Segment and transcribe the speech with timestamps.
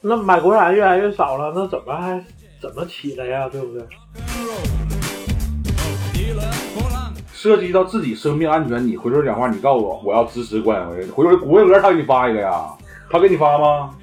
[0.00, 2.24] 那买国产越来越少了，那怎么还
[2.60, 3.48] 怎么起来呀？
[3.48, 3.86] 对不对？
[7.32, 12.66] 涉及到自己生命安全，你回头讲话，你告诉我，我要支持关伟回头国文他给你发一个呀，
[13.10, 13.94] 他给你发吗？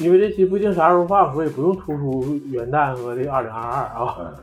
[0.00, 4.16] 因为这期不定啥时候放，所以不用突出元旦和这二零二二啊。
[4.20, 4.34] 嗯，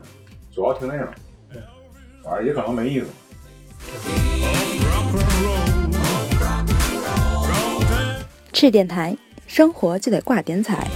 [0.52, 1.08] 主要听内容，
[2.28, 3.06] 反正也可能没意思。
[8.52, 10.86] 赤电台，生活就得挂点彩。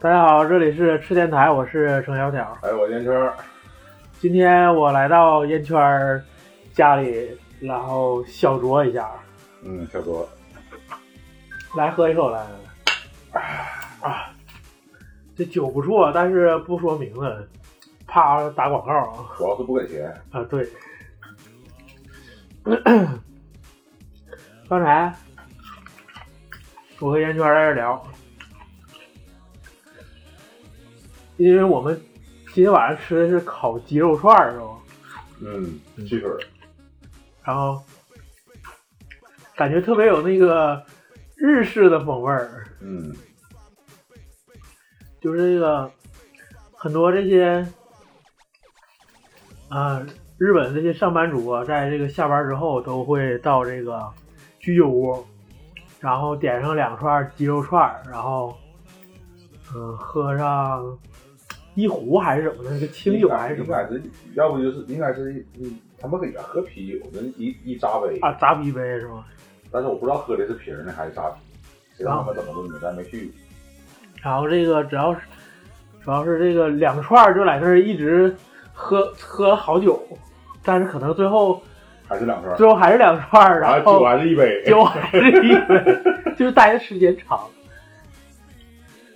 [0.00, 2.56] 大家好，这里是赤电台，我是程小条。
[2.62, 3.36] 哎，我烟圈儿，
[4.18, 6.24] 今天我来到烟圈儿
[6.72, 7.28] 家里，
[7.60, 9.10] 然后小酌一下，
[9.62, 10.24] 嗯，小酌，
[11.76, 12.40] 来喝一口来。
[14.00, 14.32] 啊，
[15.36, 17.48] 这酒不错，但是不说名字，
[18.06, 19.24] 怕打广告啊。
[19.36, 20.12] 主要是不给钱。
[20.30, 20.68] 啊，对。
[24.68, 25.14] 刚才
[27.00, 28.06] 我和烟圈在这聊，
[31.36, 32.00] 因为我们
[32.54, 34.66] 今天晚上吃的是烤鸡肉串儿，是吧？
[35.40, 36.30] 嗯，鸡腿，
[37.42, 37.82] 然后
[39.56, 40.86] 感觉特别有那个
[41.34, 43.12] 日式的风味儿，嗯，
[45.20, 45.90] 就是这个
[46.72, 47.66] 很多这些
[49.72, 50.06] 啊、
[50.36, 54.06] 日本这些上班族啊，在这个下班之后都会到这个
[54.60, 55.16] 居酒屋，
[55.98, 58.54] 然后点上两串鸡肉串，然后
[59.74, 60.84] 嗯、喝上
[61.74, 64.02] 一壶还是怎么的，那个清酒还是什么应该是，
[64.34, 69.24] 要不就是应该是，嗯，他们给咱喝啤酒，那一一扎杯，啊，扎啤杯是吗？
[69.70, 71.40] 但是我不知道喝的是瓶儿呢还是扎啤，
[71.96, 73.32] 谁知道他们怎么论的，咱没去。
[74.22, 75.20] 然后这个只要是
[76.04, 78.36] 主要是这个两串就在那儿一直
[78.82, 80.02] 喝喝了好久，
[80.64, 81.62] 但是可能最后
[82.08, 87.40] 还是两串儿，最后还是两串儿，然后酒还是一杯，酒还是一杯， 就是待的时间长。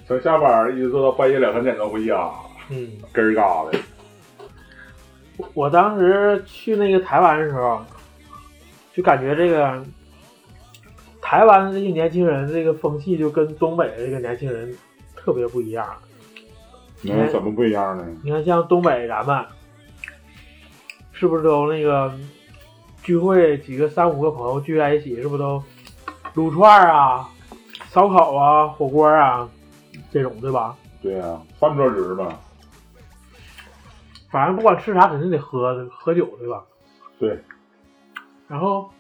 [0.07, 2.31] 从下班一直做到半夜两三点钟回家，
[2.71, 3.79] 嗯，根儿嘎的。
[5.53, 7.85] 我当时去那个台湾的时候，
[8.95, 9.83] 就感觉这个
[11.21, 14.73] 台湾的这些年轻人这个风气就跟东北的这个年轻人
[15.17, 15.85] 特别不一样。
[17.03, 18.07] 嗯，怎么不一样呢？
[18.23, 19.45] 你看，像东北咱们
[21.19, 22.12] 是不是都那个
[23.03, 25.62] 聚会几个三五个朋友聚在一起，是不是都
[26.34, 27.27] 撸串儿啊、
[27.88, 29.49] 烧烤啊、火锅啊
[30.12, 30.77] 这种，对吧？
[31.00, 32.38] 对呀、饭桌局吧。
[34.28, 36.62] 反正不管吃啥，肯定得喝喝酒，对吧？
[37.19, 37.43] 对。
[38.47, 38.91] 然后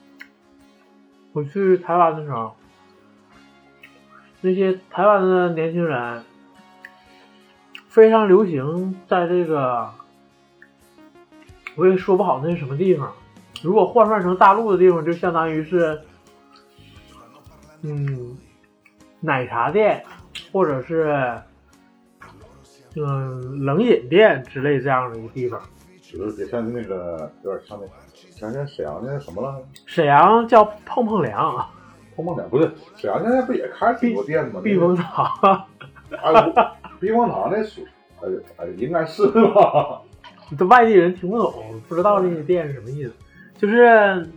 [1.32, 2.56] 我去台湾的时候，
[4.40, 6.24] 那些台湾的年轻人
[7.88, 9.90] 非常流行在这个，
[11.76, 13.12] 我也说不好那是什么地方。
[13.62, 16.00] 如果换算成大陆的地方，就相当于是，
[17.82, 18.36] 嗯，
[19.20, 20.02] 奶茶店，
[20.52, 21.40] 或者是
[22.96, 25.60] 嗯冷饮店之类这样的一个地方。
[26.00, 27.86] 就是像那个有点像那，
[28.30, 31.68] 想想沈阳那个什么了，沈阳叫碰碰凉，
[32.14, 34.60] 碰碰凉不是沈阳现在不也开挺多店吗？
[34.62, 35.66] 避风塘。
[37.00, 37.82] 避风塘那属，
[38.22, 40.00] 哎哎，应该是吧？
[40.58, 43.12] 这外地人听不懂，不知道这些店是什么意思。
[43.58, 44.28] 就是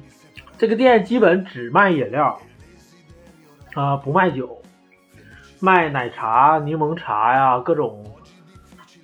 [0.58, 2.40] 这个店基本只卖饮料，
[3.76, 4.62] 啊、不卖酒，
[5.60, 8.04] 卖奶茶、柠檬茶呀，各种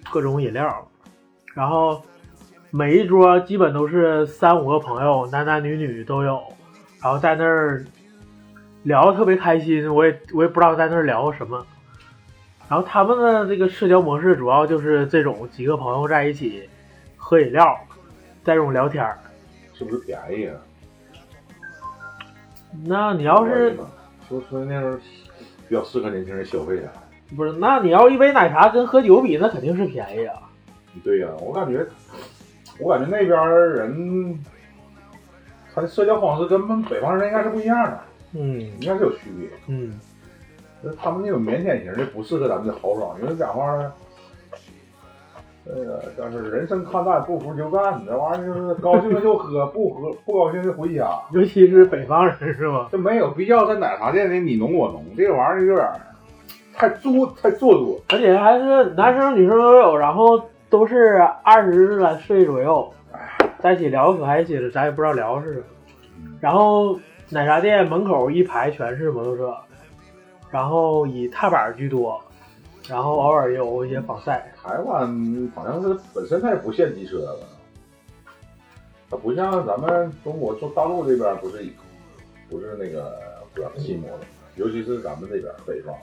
[0.10, 0.88] 各种饮料。
[1.54, 2.02] 然后
[2.72, 6.42] 每一桌基本都是三五个朋友，男男女女都有，
[7.02, 7.86] 然后在那儿
[8.84, 9.94] 聊得特别开心。
[9.94, 11.66] 我也我也不知道在那儿聊什么。
[12.68, 16.68] 然后他们的这个社交模式主要就是这种几个朋友在一起
[17.28, 17.76] 喝饮料，
[18.44, 19.18] 在这种聊天儿。
[19.74, 20.56] 是不是便宜啊？
[22.86, 23.76] 那你要是
[24.30, 24.96] 说说那时候
[25.68, 26.94] 比较适合年轻人消费啊。
[27.36, 30.36] 不是，那你要一杯奶茶跟喝酒比，那肯定是便宜啊。
[31.04, 31.84] 对呀、我感觉，
[32.80, 33.36] 我感觉那边
[33.72, 34.40] 人，
[35.74, 38.00] 他的社交方式跟北方人应该是不一样的，
[38.34, 39.50] 嗯应该是有区别。
[39.66, 40.00] 嗯，
[40.84, 43.92] 那他们那种腼腆型的不适合咱们的豪爽，因为讲话呢，
[45.68, 52.88] 那个叫是人生看淡，不服就干，这玩意儿就是高兴了就喝，不喝不高兴就回家，尤其是北方人是吧？
[52.92, 55.88] 这没有必要在奶茶店里你侬我侬，这个玩意儿有点
[56.74, 58.00] 太做太做作。
[58.10, 60.40] 而且还是男生女生都有，然后
[60.70, 62.94] 都是二十来岁左右，
[63.60, 65.66] 在一起聊可开心了，咱也不知道聊是什么。
[66.40, 69.56] 然后奶茶店门口一排全是摩托车，
[70.52, 72.22] 然后以踏板居多，
[72.90, 74.52] 然后偶尔也有一些仿赛。
[74.62, 77.48] 台湾好像是本身它也不限机车吧，
[79.10, 81.64] 它不像咱们中国中大陆这边不是
[82.50, 83.18] 不是那个
[83.54, 84.20] 不让骑摩托，
[84.56, 85.94] 尤其是咱们这边北方。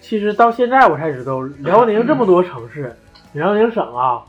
[0.00, 2.92] 其实到现在我才知道，辽宁这么多城市，
[3.34, 4.24] 辽宁省啊，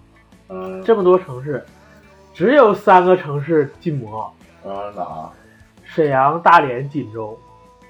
[0.49, 1.63] 嗯，这么多城市，
[2.31, 4.31] 只有三个城市禁摩：
[4.63, 5.31] 啊哪？
[5.83, 7.37] 沈阳、大连、锦州。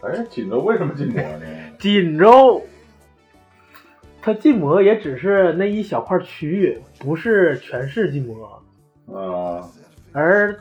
[0.01, 1.45] 哎，锦州为什么禁摩呢？
[1.77, 2.61] 锦州，
[4.25, 8.63] 它禁摩也只是那一小块区域，不是全市禁摩。
[9.13, 9.67] 啊，
[10.13, 10.57] 而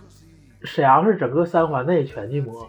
[0.65, 2.69] 沈阳是整个三环内全禁摩。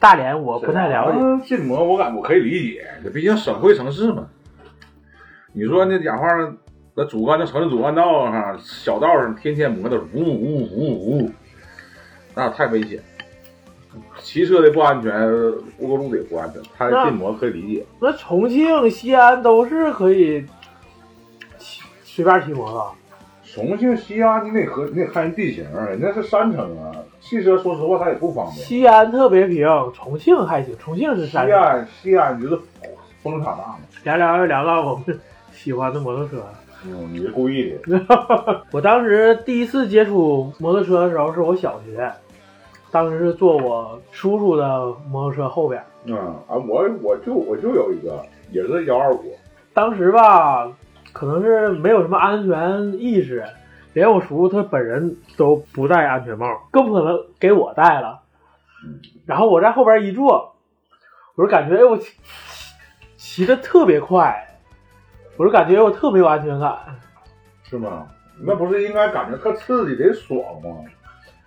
[0.00, 4.28] 大连我不太了解，禁摩我感我可以理解，这毕竟省会城市嘛。
[5.52, 6.26] 你说那讲话，
[6.96, 11.30] 那主干道城市主干道上、小道上天天摩的呜呜呜呜，
[12.34, 13.00] 那太危险。
[14.20, 15.12] 骑车的不安全，
[15.78, 16.60] 过路的也不安全。
[16.76, 17.86] 他禁摩可以理解。
[18.00, 20.44] 那重庆、西安都是可以
[21.58, 22.94] 骑随便骑摩托。
[23.44, 26.90] 重庆、西安，你得和你得看人地形，人家是山城啊，
[27.20, 28.56] 汽车说实话它也不方便。
[28.64, 31.50] 西安特别平，重庆还行，重庆是山城。
[31.50, 32.58] 西安，西安就是
[33.22, 33.78] 风场大嘛。
[34.04, 35.20] 聊聊又聊到我们
[35.52, 36.42] 喜欢的摩托车。
[36.86, 38.06] 嗯，你是故意的。
[38.72, 42.10] 我当时第一次接触摩托车的时候是我小学，
[42.92, 45.82] 当时是坐我叔叔的摩托车后边。
[46.04, 46.14] 嗯
[46.46, 49.34] 啊，我我就我就有一个，也是幺二五。
[49.72, 50.70] 当时吧，
[51.12, 53.44] 可能是没有什么安全意识，
[53.94, 58.20] 连我叔叔他本人都不戴安全帽，更不可能给我戴了。
[59.24, 60.54] 然后我在后边一坐，
[61.34, 62.12] 我就感觉哎我骑
[63.16, 64.58] 骑的特别快，
[65.38, 66.76] 我就感觉我特别有安全感。
[67.62, 68.06] 是吗？
[68.44, 70.84] 那不是应该感觉特刺激得爽吗？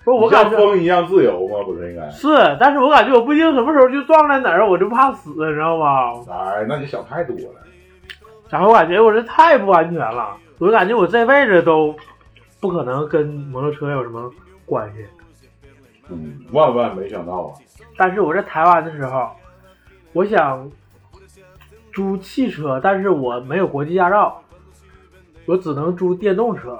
[0.06, 1.64] 不是我感觉像风一样自由吗？
[1.66, 2.08] 不是应该？
[2.12, 2.28] 是，
[2.60, 6.14] 但是我感觉我不一定什么时候就撞在哪儿，我就怕死，你知道吗？
[6.30, 7.62] 哎，那你想太多了。
[8.50, 11.96] 然后我感觉我这太不安全了，我就感觉我这辈子都
[12.62, 14.32] 不可能跟摩托车有什么
[14.64, 15.04] 关系。
[16.10, 17.54] 嗯，万万没想到啊！
[17.98, 19.32] 但是我在台湾的时候，
[20.14, 20.70] 我想
[21.92, 24.40] 租汽车，但是我没有国际驾照，
[25.48, 26.80] 我只能租电动车。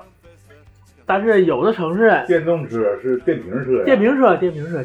[1.06, 3.86] 但是有的城市电动车是电瓶车呀？
[3.86, 4.84] 电瓶车，电瓶车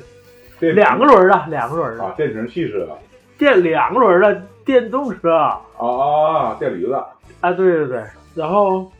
[0.58, 2.86] 电两个轮的，两个轮的啊，电瓶汽车
[3.38, 6.92] 电两个轮的电动车啊啊，电驴子
[7.40, 8.04] 啊，对对对。
[8.34, 8.90] 然后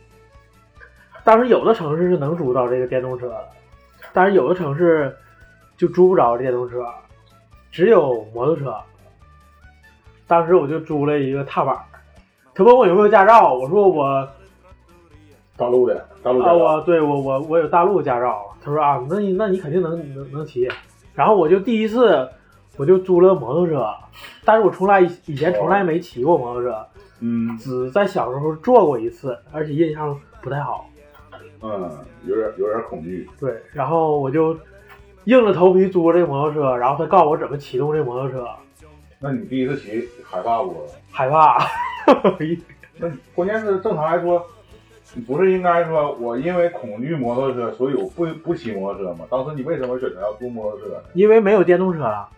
[1.23, 3.49] 当时有的城市是能租到这个电动车的，
[4.15, 5.15] 但是有的城市
[5.77, 6.85] 就租不着电动车，
[7.71, 8.75] 只有摩托车。
[10.27, 11.81] 当时我就租了一个踏板儿，
[12.55, 14.27] 他问我有没有驾照，我说我
[15.61, 18.47] 大陆的大陆啊，驾照我对我我我有大陆驾照。
[18.65, 20.67] 他说啊，那你那你肯定能能能骑。
[21.15, 22.27] 然后我就第一次
[22.79, 23.87] 我就租了摩托车，
[24.43, 26.87] 但是我从来以以前从来没骑过摩托车，
[27.21, 30.87] 嗯只在小时候坐过一次，而且印象不太好。
[31.63, 31.91] 嗯，
[32.25, 33.29] 有点有点恐惧。
[33.39, 34.57] 对，然后我就
[35.25, 38.47] 硬着头皮租这摩托车，然后他告诉我怎么启动这摩托车，
[39.19, 40.87] 那你第一次骑害怕不？
[41.11, 41.59] 害怕。
[42.99, 44.60] 那关键是正常来说，你
[45.27, 49.27] 不是应该说我因为恐惧摩托车，所以我不不骑摩托车吗？
[49.29, 51.01] 当时你为什么选择要租摩托车呢？
[51.15, 52.29] 因为没有电动车了。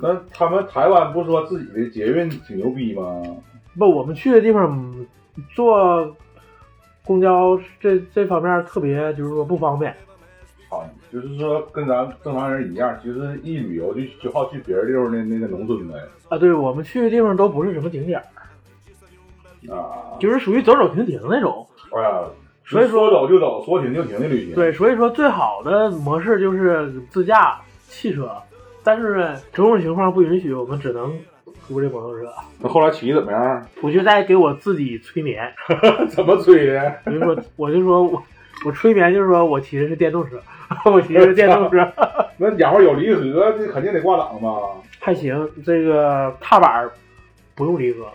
[0.00, 3.22] 那他们台湾不说自己的捷运挺牛逼吗？
[3.76, 5.06] 不，我们去的地方
[5.54, 6.16] 坐
[7.04, 9.92] 公交这这方面特别就是说不方便。
[10.68, 15.94] 啊，就是说跟咱正常人一样，其实一旅游就就好去别人地方的那个农村呗
[16.28, 21.66] 啊，对我们去的地方都不是什么景点儿，啊，就是属于走走停停那种。
[21.94, 22.20] 哎呀，
[22.64, 28.30] 所以说说走就走，说停就停的旅行。，对，所以说最好的模式就是自驾汽车，
[28.82, 31.12] 但是呢，种种情况不允许，我们只能
[31.68, 32.26] 租这摩托车。
[32.60, 33.66] 那后来骑怎么样？
[33.82, 35.52] 我就在给我自己催眠，
[36.08, 36.94] 怎么催的？
[37.06, 38.22] 我就说，我就说我
[38.64, 40.40] 我催眠就是说我骑的是电动车，
[40.90, 41.92] 我骑的是电动车，
[42.38, 44.48] 那家伙有离合，这肯定得挂档吧？
[45.00, 45.48] 还行。
[45.64, 46.90] 这个踏板儿
[47.54, 48.06] 不用离合，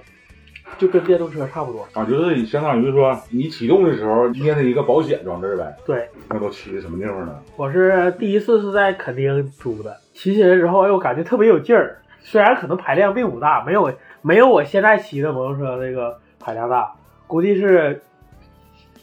[0.77, 1.87] 就跟电动车差不多。
[1.93, 5.75] 啊，就是相当于说你启动的时候捏的一个保险装置呗。
[5.85, 7.35] 对，那都骑的什么地方呢？
[7.55, 11.99] 我是第一次是在垦丁租的，骑起来之后，哎，我感觉特别有劲儿。
[12.21, 16.93] 虽然可能排量并不大，没有没有我现在骑的摩托车那个排量大，
[17.25, 18.01] 估计是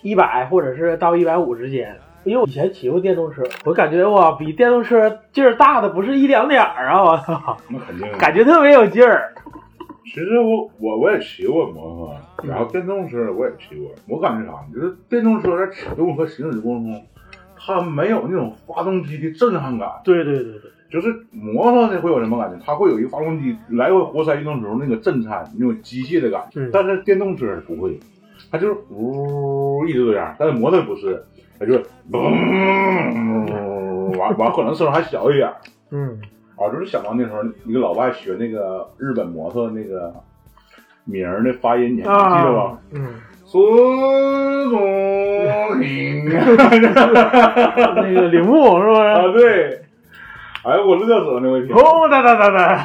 [0.02, 1.96] 一百或者是到一百五之间。
[2.24, 7.02] 因为我以前骑过电动车，我感觉哇，比电动车劲儿大的不是一两点儿啊！
[7.02, 8.10] 我操，那肯定。
[8.16, 9.34] 感觉特别有劲儿。
[10.04, 12.14] 其实我我我也骑过摩托，
[12.48, 13.90] 然后电动车我也骑过。
[14.06, 14.58] 我感觉啥？
[14.72, 17.02] 就是电动车在启动和行驶过程中，
[17.56, 19.88] 它没有那种发动机的震撼感。
[20.04, 22.58] 对对对对，就是摩托的会有什么感觉？
[22.64, 26.60] 它会有一个发动机来回活塞运动时候那个震颤、那种机械的感觉。
[26.60, 27.98] 嗯但是电动车不会，
[28.50, 30.34] 它就是呜一直这样。
[30.38, 31.24] 但是摩托不是，
[31.58, 32.30] 它就是嘣，
[34.18, 35.50] 完完可能声还小一点。
[35.90, 36.18] 嗯，
[36.56, 40.14] 啊，就是想到那时候一个老外学那个日本摩托那个
[41.04, 42.78] 名儿的发音，你还记得吧？？
[42.92, 43.08] 嗯，
[43.44, 43.62] 孙
[44.70, 46.44] 中林那
[48.14, 49.32] 个铃木是不啊，是？
[49.32, 49.80] 对。
[50.64, 51.76] 哎，我乐死了那回听。
[51.76, 52.78] 轰哒哒哒哒，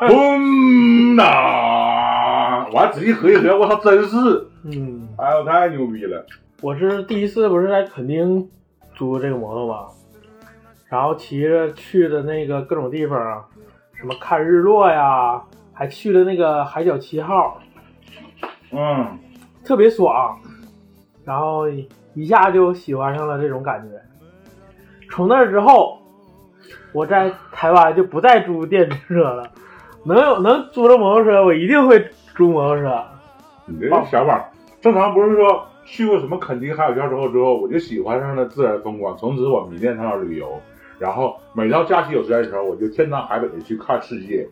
[0.08, 2.66] 轰哒！
[2.72, 4.16] 我还仔细合计合计，我操，真是！
[4.64, 6.26] 嗯，哎呦，太牛逼了！
[6.60, 8.48] 我是第一次不是在垦丁
[8.96, 9.86] 租这个摩托嘛，
[10.90, 13.44] 然后骑着去的那个各种地方啊，
[13.94, 15.40] 什么看日落呀，
[15.72, 17.58] 还去了那个海角七号，
[18.72, 19.06] 嗯，
[19.64, 20.36] 特别爽，
[21.24, 21.68] 然后
[22.14, 23.96] 一下就喜欢上了这种感觉。
[25.12, 26.02] 从那之后，
[26.92, 29.48] 我在台湾就不再租电瓶车了，
[30.04, 32.04] 能有能租着摩托车，我一定会
[32.34, 33.00] 租摩托车。
[33.66, 40.60] 你这个想法，正常不是说去过什么垦丁海角桥之后之后，我就喜欢上了自然风光，从此我迷恋上了旅游，
[41.00, 44.46] 然后每到假期有时间的时候，我就天南海北的去看世界。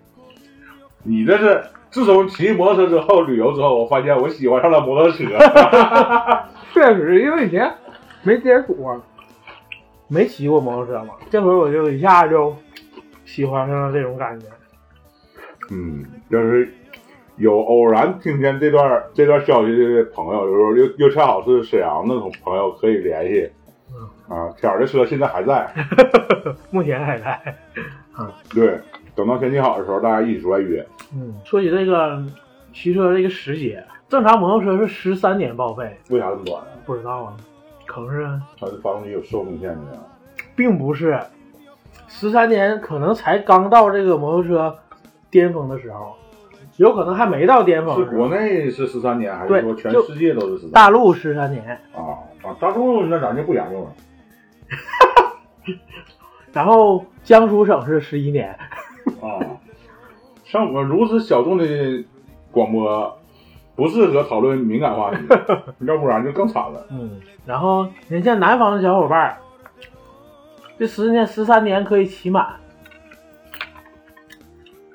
[1.04, 5.24] 你这是自从骑摩托车之后，旅游之后，我发现我喜欢上了摩托车。
[6.72, 7.70] 确实，因为以前
[8.22, 9.00] 没接触过，
[10.08, 12.56] 没骑过摩托车嘛，这回我就一下就
[13.26, 14.46] 喜欢上了这种感觉。
[15.70, 16.68] 嗯，要是
[17.36, 23.50] 有偶然听见这段这段消息的朋友，有时候又又恰好是沈阳的朋友，可以联系。
[24.28, 25.68] 啊，天儿的车现在还在，
[26.70, 27.56] 目前还在。
[28.54, 28.78] 对，
[29.14, 30.84] 等到天气好的时候，大家一起出来约。
[31.14, 32.22] 嗯，说起这个
[32.74, 36.68] 骑车这个时节，正常摩托车是十三年报废，为啥这么短啊？
[36.84, 37.36] 不知道啊，
[37.86, 38.26] 可能是
[38.60, 40.04] 它的发动机有寿命限制啊。
[40.54, 41.18] 并不是
[42.06, 44.76] 十三年，可能才刚到这个摩托车
[45.30, 46.14] 巅峰的时候，
[46.76, 48.04] 有可能还没到巅峰是。
[48.16, 50.72] 国内是十三年，还是说全世界都是十三？
[50.72, 52.56] 大陆十三年，啊啊！
[52.60, 53.90] 大陆那咱就不研究了。
[56.52, 58.50] 然后江苏省是十一年。
[59.20, 59.40] 啊，
[60.44, 61.64] 像我如此小众的
[62.50, 63.18] 广播，
[63.76, 65.18] 不适合讨论敏感话题，
[65.86, 66.86] 要不然就更惨了。
[66.90, 69.38] 嗯，然后人家南方的小伙伴儿，
[70.78, 72.56] 这十年十三年可以骑满，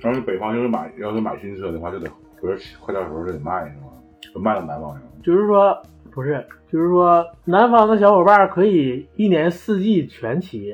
[0.04, 3.88] 要是北方要是买要是买新车的话，就得不是快到时候就得卖是吗？
[4.34, 5.12] 就卖到南方去了。
[5.24, 5.82] 就是说
[6.14, 10.74] 不是，就是说南方的小伙伴儿可以一年四季全骑，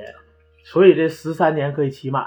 [0.63, 2.25] 所以这十三年可以骑满，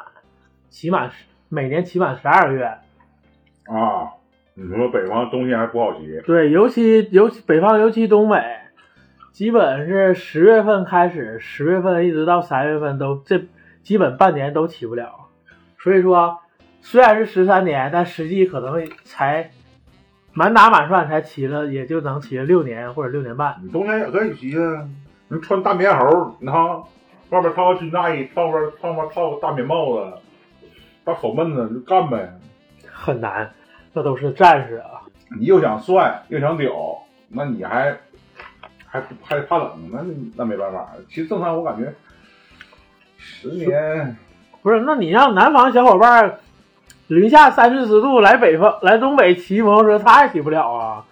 [0.70, 2.64] 骑满十每年骑满十二个月。
[2.64, 4.12] 啊，
[4.54, 8.42] 你说北方冬天还不好骑，对，尤其尤其北方，尤其东北，
[9.32, 13.42] 基本是十月份开始，十月份一直到三月份都这
[13.82, 15.28] 基本半年都骑不了。
[15.78, 16.38] 所以说，
[16.80, 19.50] 虽然是十三年，但实际可能才
[20.34, 23.56] 满打满算才骑了，也就能骑了六年或者六年半。
[23.62, 24.88] 你冬天也可以骑啊。
[25.28, 26.64] 你穿大棉猴，你看
[27.30, 30.12] 外面套个军大衣，上边上边套个大棉帽子，
[31.04, 32.32] 大口闷子就干呗。
[32.90, 33.50] 很难，
[33.92, 35.02] 那都是战士啊。
[35.38, 36.72] 你又想帅又想屌，
[37.28, 37.96] 那你还
[38.86, 40.04] 还还怕冷，那
[40.36, 40.88] 那没办法。
[41.08, 41.92] 其实正常我感觉
[43.16, 44.16] 十年
[44.60, 46.38] 不是，那你让南方小伙伴儿
[47.12, 51.04] 零下三四十度来北方来东北骑摩托车，他也骑不了啊，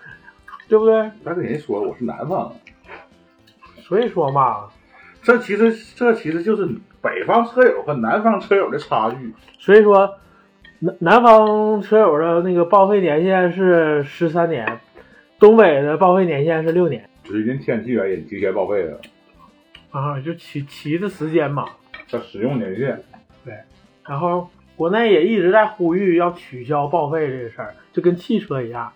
[0.67, 1.11] 对不对？
[1.23, 2.55] 咱跟人说我是南方，
[3.83, 4.69] 所以说嘛，
[5.23, 6.67] 这其实这其实就是
[7.03, 9.35] 北方车友和南方车友的差距。
[9.59, 10.15] 所以说，
[10.79, 14.81] 南南方车友的那个报废年限是十三年，
[15.39, 18.99] 东北的报废年限是六年只是因天气原因提前报废的，
[19.91, 21.67] 啊，就骑骑的时间嘛。
[22.11, 22.99] 它使用年限。
[23.45, 23.53] 对
[24.07, 24.49] 然后
[24.81, 28.91] 国内也一直在呼吁要取消报废这个事儿，就跟汽车一样。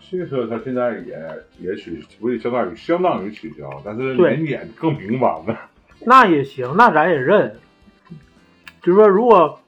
[0.00, 1.16] 汽车它现在也
[1.60, 5.56] 也取，不也相当于相当于取消，但是对年检更频繁了。
[6.04, 7.54] 那也行，那咱也认。
[8.82, 9.60] 就是说，如果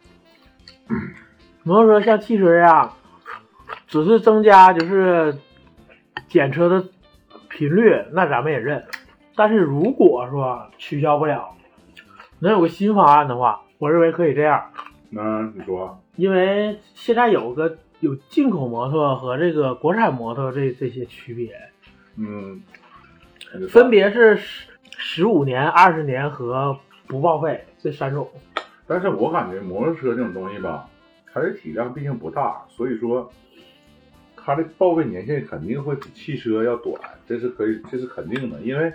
[1.62, 2.92] 摩托车像汽车一样，
[3.86, 5.38] 只是增加就是
[6.26, 6.84] 检车的
[7.48, 8.84] 频率，那咱们也认。
[9.36, 11.54] 但是如果说取消不了，
[12.40, 14.72] 能有个新方案的话，我认为可以这样，
[15.16, 21.58] 那你说，因为现在有个有进口摩托和这个国产摩托这这些区别，
[22.16, 22.60] 嗯，
[23.70, 28.28] 分别是十十五年、二十年和不报废这三种。
[28.86, 30.86] 但是我感觉摩托车这种东西吧，
[31.32, 33.32] 它的体量毕竟不大，所以说
[34.36, 36.94] 它的报废年限肯定会比汽车要短，
[37.26, 38.60] 这是可以，这是肯定的。
[38.60, 38.92] 因为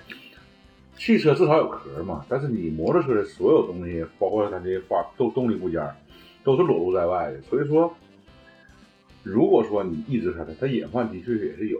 [0.95, 5.83] 汽车至少有壳嘛，但是你摩托车的所有东西，包括它这些发动动力部件，
[6.43, 7.41] 都是裸露在外的。
[7.41, 7.93] 所以说，
[9.23, 11.79] 如果说你抑制它的，它隐患的确也是有，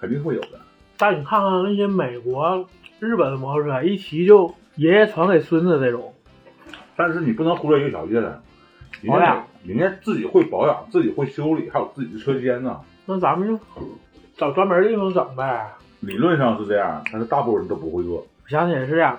[0.00, 0.60] 肯定会有的。
[0.96, 6.12] 但你看看那些美国、日本的摩托车，一骑就爷爷传给孙子这种。
[6.96, 8.42] 但是你不能忽略一个条件，人
[9.06, 12.80] 保养家人家自己会保养，自己会修理，还有自己的车间呢。
[13.06, 13.60] 那咱们就
[14.36, 15.72] 找专门地方整呗。
[16.00, 18.16] 理论上是这样，但是大部分人都不会做。
[18.18, 19.18] 我想起来是这样，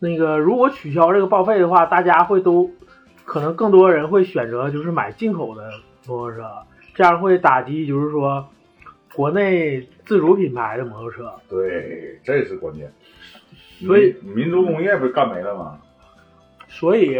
[0.00, 2.70] 那个如果取消这个报废的话，大家会都
[3.28, 5.70] 可能更多人会选择就是买进口的
[6.06, 6.50] 摩托车，
[6.94, 8.48] 这样会打击就是说
[9.12, 11.34] 国内自主品牌的摩托车。
[11.46, 12.90] 对，这是关键。
[13.80, 15.78] 所以民民族工业不是干没了吗？
[16.68, 17.18] 所以，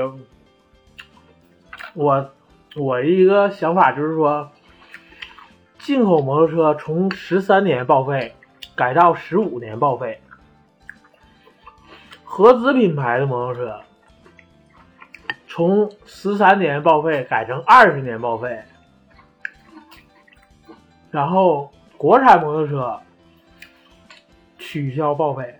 [1.93, 2.31] 我
[2.75, 4.51] 我一个想法就是说，
[5.79, 8.35] 进口摩托车从十三年报废
[8.75, 10.23] 改到十五年报废，
[12.25, 13.81] 合资品牌的摩托车
[15.59, 18.61] 从十三年报废改成二十年报废，
[21.11, 22.97] 然后国产摩托车
[24.57, 25.53] 取消报废。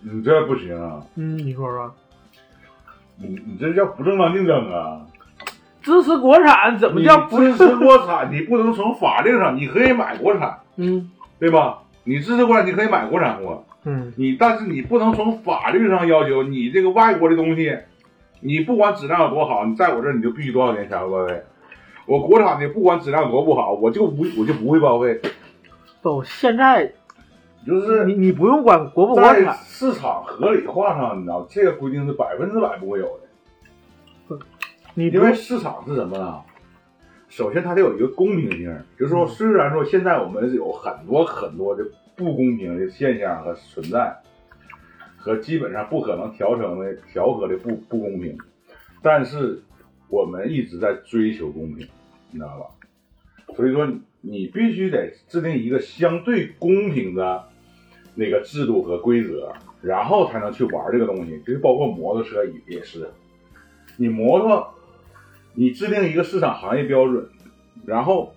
[0.00, 1.04] 你这不行啊！
[1.16, 1.92] 嗯，你说说，
[3.16, 5.04] 你你这叫不正当竞争啊！
[5.80, 8.32] 支持国产怎么叫不支持国产？
[8.32, 11.82] 你不能从法令上，你可以买国产， 嗯对吧？
[12.04, 14.12] 你支持国产，你可以买国产货，嗯。
[14.16, 17.76] 你但是你不能从法律上要求你这个外国的东西，
[18.42, 21.42] 你不管质量有多好，你在我这儿你就必须多少年前要报废。
[22.06, 25.20] 我国产的不管质量多不好，我就不我就不会报废，
[26.02, 26.92] 都现在
[27.64, 34.38] 就是你你不用管国不国在产，市场合理化上，你知道这个规定是百分之百不会有的。
[34.94, 36.40] 你因为市场是什么呢？
[37.28, 41.82] 首先，它得有一个公平性，就是说，虽然说现在我们有很多很多的
[42.16, 44.14] 不公平的现象和存在，
[45.22, 48.36] 和基本上不可能调整的调和的不不公平，
[49.00, 49.62] 但是
[50.08, 51.86] 我们一直在追求公平，
[52.32, 53.54] 你知道吧？
[53.54, 53.88] 所以说，
[54.20, 57.44] 你必须得制定一个相对公平的
[58.16, 61.38] 那个制度和规则，然后才能去玩这个东西。
[61.46, 63.08] 就是包括摩托车也也是，
[63.96, 64.74] 你摩托。
[65.54, 67.28] 你制定一个市场行业标准，
[67.84, 68.34] 然后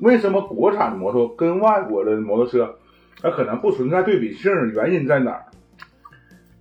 [0.00, 2.76] 为什么国产摩托跟外国的摩托车，
[3.20, 4.50] 它可能不存在对比性？
[4.72, 5.44] 原因在哪儿？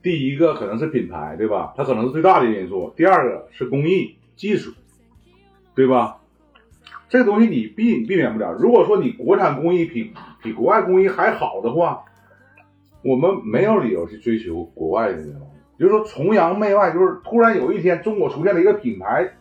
[0.03, 1.73] 第一个可能是品牌，对吧？
[1.75, 2.93] 它可能是最大的因素。
[2.95, 4.71] 第二个是工艺技术，
[5.73, 6.19] 对吧？
[7.09, 8.51] 这个东西你避避免不了。
[8.53, 10.13] 如果说你国产工艺比
[10.43, 12.03] 比国外工艺还好的话，
[13.01, 15.49] 我们没有理由去追求国外的那种。
[15.77, 19.33] 比如说崇洋媚外，就是突然有一天中国出现了一个品牌。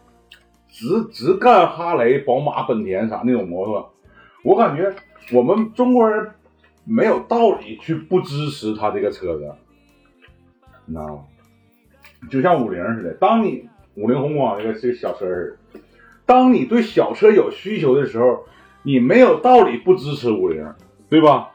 [0.75, 3.92] 直直干哈雷、宝马、本田啥那种摩托，
[4.42, 4.90] 我感觉
[5.31, 6.31] 我们中国人
[6.87, 9.55] 没有道理去不支持他这个车子，
[10.87, 11.25] 你知道吗？
[12.31, 15.81] 就像五菱似的，当你五菱宏光这个这个小车似的，
[16.25, 18.45] 当你对小车有需求的时候，
[18.83, 20.64] 你没有道理不支持五菱，
[21.09, 21.51] 对吧？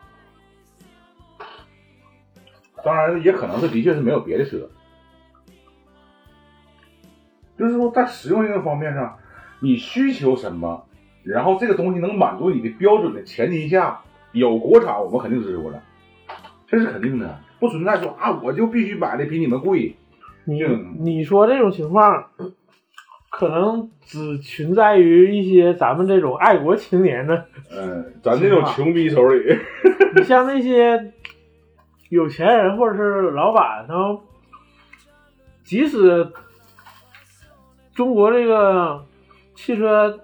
[2.83, 4.69] 当然，也可能是的确是没有别的车。
[7.57, 9.17] 就是说，在实用性方面上，
[9.59, 10.85] 你需求什么，
[11.23, 15.81] 然后这个东西能满足你的标准的前提下，有国产我们肯定支持国产，
[16.67, 19.95] 这是肯定的，不存在说啊我就必须买的比你们贵。
[20.45, 22.29] 你嗯你说这种情况，
[23.29, 27.45] 可能只存在于一些咱们这种爱国青年的。
[27.69, 29.57] 嗯，咱这种穷逼手里，
[30.15, 31.11] 你像那些
[32.09, 34.17] 有钱人或者是老板，他们
[35.63, 36.31] 即使
[37.93, 39.05] 中国这个
[39.53, 40.21] 汽车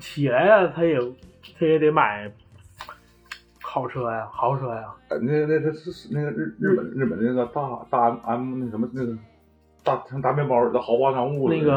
[0.00, 0.98] 起来了，他也
[1.58, 2.32] 他也得买
[3.72, 4.82] 好车呀，豪车呀。
[5.10, 9.16] 呃那那那是那个日日本日本那个大大 M 那什么那个
[9.84, 11.70] 大像大面包似的豪华商务那个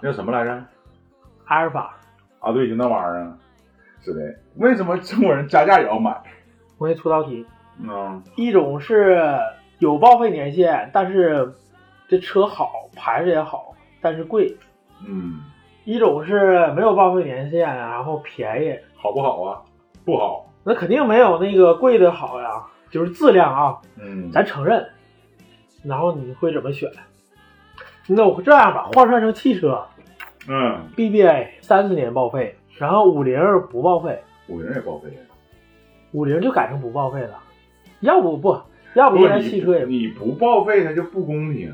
[0.00, 0.64] 那叫什么来着？
[1.46, 1.96] 阿尔法，
[2.38, 3.38] 啊，对，就那玩意儿啊，
[4.02, 4.20] 是的。
[4.54, 6.16] 为什么中国人加价也要买？
[6.78, 7.44] 我给你出道题，
[7.82, 9.18] 嗯，一种是
[9.80, 11.54] 有报废年限，但是
[12.06, 14.56] 这车好，牌子也好，但是贵；
[15.04, 15.40] 嗯，
[15.84, 18.78] 一种是没有报废年限，然后便宜。
[18.94, 19.62] 好不好啊？
[20.04, 20.45] 不好。
[20.68, 22.48] 那肯定没有那个贵的好呀，
[22.90, 24.84] 就是质量啊，嗯，咱承认。
[25.84, 26.90] 然后你会怎么选？
[28.08, 29.80] 那我这样吧，换算成汽车
[30.48, 33.38] 嗯，，BBA 三十年报废，然后五菱
[33.70, 35.08] 不报废，五菱也报废。
[36.10, 37.38] 五菱就改成不报废了。
[38.00, 38.60] 要不不，
[38.94, 41.72] 要不不现在汽车也你不报废，它就不公平。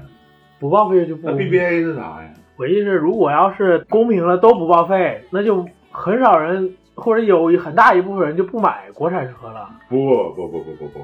[0.61, 1.37] 不报废就不那。
[1.37, 2.31] BBA 是啥呀？
[2.57, 9.69] 我意思是，如果要是公平了都不报废，那就很少人或者有很大一部分人就不买国产车了。
[9.89, 11.01] 不不不不不不，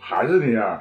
[0.00, 0.80] 还是那样。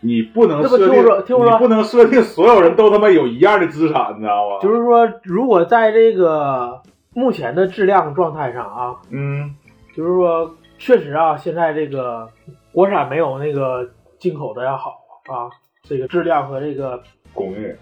[0.00, 4.58] 你不能设定，听我说听我说你不能设定所有人都他妈有一样的资产，你知道吗？
[4.62, 6.80] 就是说，如果在这个
[7.12, 9.54] 目前的质量状态上啊，嗯
[9.94, 12.28] 就是说，确实啊，现在这个
[12.72, 14.92] 国产没有那个进口的要好
[15.28, 15.50] 啊。
[15.82, 17.74] 这个质量和这个工艺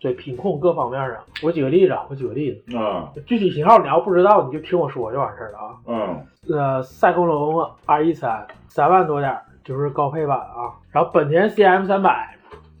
[0.00, 1.24] 对品控各方面啊。
[1.42, 5.76] 我举个例子，啊，我举个例子，啊，具体型号你要不知道，你就听我说就完事儿了啊。
[5.86, 10.72] 嗯呃，赛公龙 R 一三三万多点儿，就是高配版啊。
[10.90, 12.36] 然后本田 CM 三百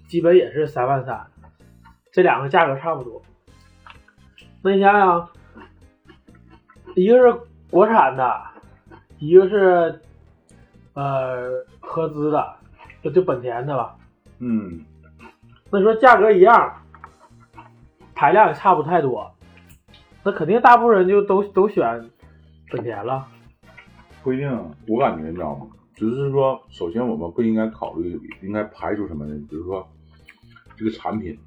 [0.06, 1.26] 基本也是三万三，
[2.12, 3.20] 这两个价格差不多。
[4.62, 5.28] 那你想想，
[6.94, 8.40] 一个是国产的，
[9.18, 10.00] 一个是
[10.94, 12.56] 呃合资的，
[13.02, 13.94] 就就本田的吧。
[14.38, 14.80] 嗯，
[15.70, 16.72] 那你说价格一样，
[18.18, 19.32] 排量也差不太多，
[20.24, 22.10] 那肯定大部分人就都都选
[22.68, 23.24] 本田了。
[24.24, 24.50] 不一定，
[24.88, 25.68] 我感觉你知道吗？
[25.94, 29.40] 只是说，首先我们不应该考虑，应该排除什么呢？
[29.48, 29.88] 比如说
[30.76, 31.38] 这个产品，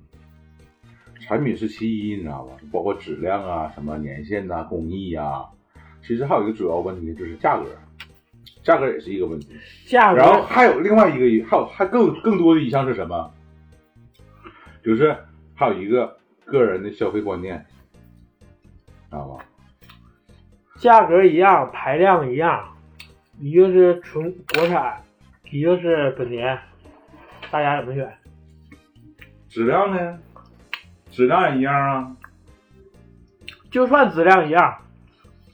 [1.20, 2.54] 产品是其一，你知道吧？
[2.72, 5.44] 包括质量啊、什么年限呐、工艺呀、
[6.02, 7.66] 其实还有一个主要问题就是价格，
[8.64, 9.50] 价格也是一个问题。
[9.88, 13.30] 价格然后还有另外一个，还有还更更多的一项是什么？
[14.82, 15.14] 就是
[15.54, 16.18] 还有一个
[16.52, 17.66] 个人的消费观念，
[19.10, 19.46] 知道吧？
[20.78, 22.76] 价格一样，排量一样，
[23.40, 25.02] 一个是纯国产，
[25.50, 26.60] 一个是本田，
[27.50, 28.12] 大家怎么选？
[29.48, 30.20] 质量呢？
[31.10, 32.16] 质量也一样啊。
[33.70, 34.80] 就算质量一样，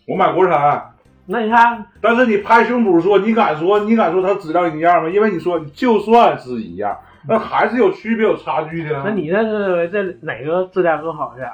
[0.08, 0.96] 我买国产，
[1.28, 5.10] 那你看，但是你拍胸脯说，你敢说你敢说它质量一样吗？
[5.10, 9.02] 因为你说就算是一样，那还是有区别有差距的。
[9.06, 11.50] 那你那是认为这哪个质量更好一点？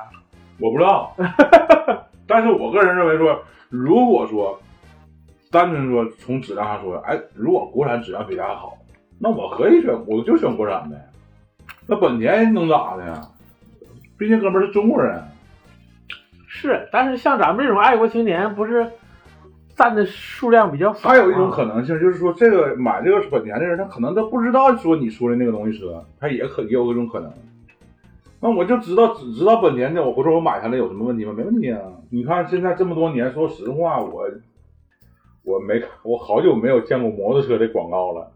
[0.60, 1.16] 我不知道，
[2.28, 4.60] 但是我个人认为说，如果说
[5.52, 8.78] 单纯说从质量上说，哎，如果国产质量比它好，
[9.20, 10.96] 那我可以选，我就选国产呗。
[11.88, 13.22] 那本田能咋的呀？
[14.18, 15.22] 毕竟哥们儿是中国人。
[16.48, 18.92] 是，但是像咱们这种爱国青年，不是
[19.76, 21.16] 占的数量比较少吗。
[21.16, 27.32] 还有一种可能性就是说，这个买这个本田的人，他可能他不知道说你说的那个东西车，他也可也有这种可能。
[28.40, 31.34] 那我就知道只知道本田的，我不说我买下来有什么问题吗？
[31.34, 31.80] 没问题啊！
[32.10, 34.30] 你看现在这么多年，说实话，我
[35.44, 38.32] 我没看，我好久没有见过摩托车的广告了。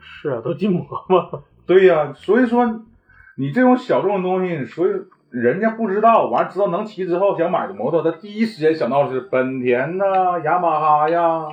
[0.00, 1.42] 是啊，都禁摩嘛。
[1.66, 2.82] 对呀、所以说
[3.36, 4.90] 你这种小众的东西，所以
[5.30, 11.46] 人家不知道，完知道能骑之后想买个摩托，他第一时间想到的是本田呐、雅马哈呀。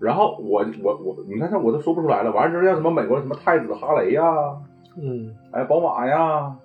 [0.00, 2.30] 然后我我我，你看这我都说不出来了。
[2.32, 4.22] 完之后像什么美国什么太子哈雷呀，
[4.96, 6.56] 嗯，哎，宝马呀，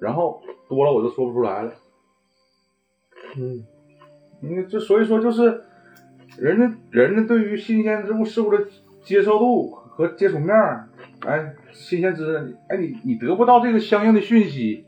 [0.00, 1.72] 然后多了我都说不出来了。
[3.36, 3.64] 嗯，
[4.40, 5.62] 你这所以说就是
[6.36, 8.66] 人家人家对于新鲜之物事物的
[9.02, 10.88] 接受度和接触面儿，
[11.26, 14.84] 哎，新鲜知识，哎，你你得不到这个相应的讯息，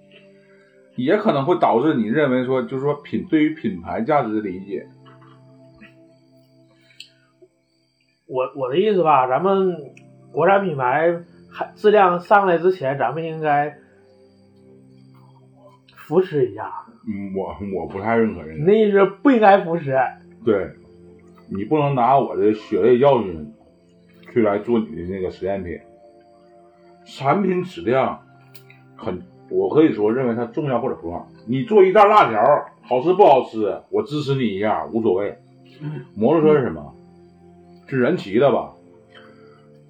[0.97, 4.87] 也可能会导致你认为说，就是说品对于品牌价值的理解，
[8.27, 9.77] 我我的意思吧，咱们
[10.33, 13.77] 国产品牌还质量上来之前，咱们应该
[15.95, 16.69] 扶持一下。
[17.07, 19.97] 嗯，我我不太认可这个，你那意思不应该扶持？
[20.45, 20.73] 对，
[21.49, 23.53] 你不能拿我的血泪教训
[24.33, 25.79] 去来做你的那个实验品，
[27.05, 28.21] 产品质量
[28.97, 31.29] 很，我可以说认为它重要或者不重要。
[31.47, 32.43] 你做一袋辣条，
[32.83, 35.39] 好吃不好吃，我支持你一下，无所谓。
[36.15, 36.95] 摩托车是什么？
[37.87, 38.73] 是人骑的吧？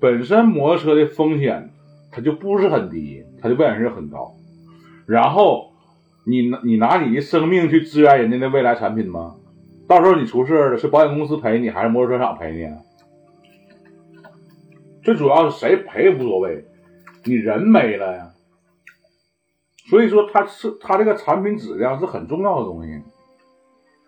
[0.00, 1.70] 本身摩托车的风险
[2.11, 4.33] 它就不是很低，它的危险性很高。
[5.07, 5.72] 然后
[6.27, 9.37] 你拿你拿你的生命去支援人家的未来产品吗？
[9.87, 12.79] 到时候你出事了，是保险公司赔你，还是摩托车厂赔你啊？
[15.03, 16.64] 最主要是谁赔无所谓，
[17.25, 18.31] 你人没了呀。
[19.91, 23.03] 所以说，它是它这个产品质量是很重要的东西。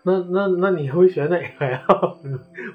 [0.03, 1.83] 那那那你会选哪个呀？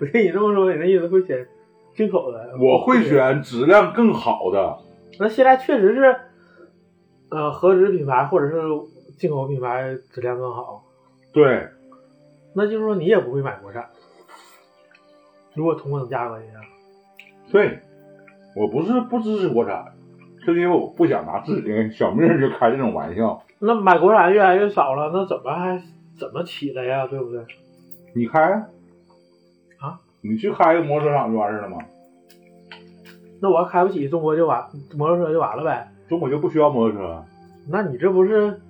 [0.01, 1.47] 我听你这么说，你的意思会选
[1.95, 2.57] 进口的？
[2.61, 3.03] 我会。
[3.03, 4.79] 选质量更好的，
[5.19, 6.17] 那现在确实是，
[7.31, 8.57] 呃，合资品牌或者是
[9.19, 10.85] 进口品牌质量更好，
[11.33, 11.69] 对，
[12.55, 13.89] 那就是说你也不会买国产。
[15.55, 16.47] 如果同等价格下，
[17.51, 17.81] 对，
[18.55, 19.93] 我不是不支持国产，
[20.45, 23.43] 是因为我不想拿自己的小命儿去开这种玩笑。
[23.59, 25.81] 那买国产越来越少了，那怎么还
[26.19, 27.07] 怎么起来呀？
[27.07, 27.45] 对不对？
[28.15, 28.67] 你开啊？
[29.81, 30.01] 啊？
[30.21, 31.79] 你去开个摩托车厂就完事儿了吗？
[33.41, 34.65] 那我要开不起中国就完，
[34.97, 35.89] 摩托车就完了呗？
[36.09, 37.25] 中国就不需要摩托车？
[37.69, 38.61] 那你这不是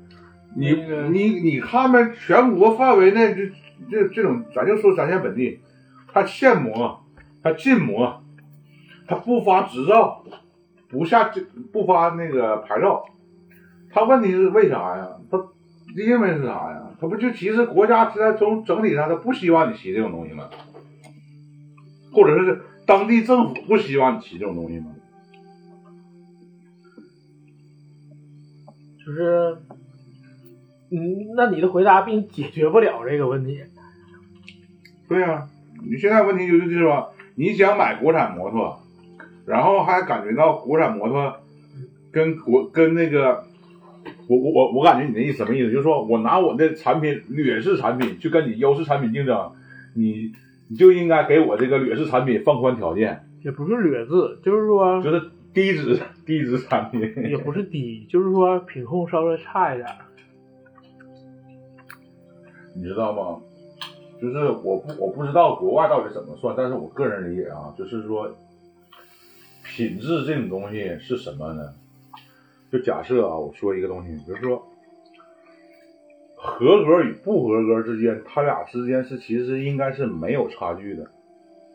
[0.55, 3.51] 你那个你你看呗，全国范围内这
[3.91, 5.61] 这这种，咱就说咱县本地，
[6.13, 7.01] 它限摩，
[7.43, 8.23] 它禁摩，
[9.07, 10.23] 它不发执照，
[10.93, 11.33] 不下，
[11.73, 13.05] 不发那个牌照。
[13.91, 15.09] 他问题是为啥呀？
[15.31, 15.39] 他，
[15.97, 16.91] 因为是啥呀？
[17.01, 20.49] 他不就其实国家是在从整体上，他不希望你骑这种东西吗？
[22.13, 24.95] 或者是当地政府不希望你骑这种东西吗？
[29.05, 29.59] 就是。
[30.95, 33.65] 嗯，那你的回答并解决不了这个问题。
[35.09, 35.49] 对呀，
[35.83, 36.87] 你现在问题就是，
[37.35, 38.82] 你想买国产摩托。
[39.47, 41.37] 然后还感觉到国产摩托
[42.11, 43.45] 跟国跟那个，
[44.29, 45.71] 我我我我感觉你的意思什么意思？
[45.71, 49.53] 就是说我拿我的产品劣势产品去跟你优势产品竞争，
[49.95, 50.33] 你
[50.69, 57.01] 你就应该给我这个劣势产品放宽条件，也不是劣质，就是说就是低质低质产品。
[57.29, 59.89] 也不是低，就是说品控稍微差一点。
[62.75, 63.41] 你知道吗？
[64.21, 68.31] 就是我不我不知道国外到底怎么算，但是我个人理解啊，就是说
[69.75, 71.63] 品质这种东西是什么呢？
[72.71, 74.63] 就假设啊，我说一个东西，比如说
[76.37, 81.07] 合格与不合格之间，它俩之间是其实应该是没有差距的。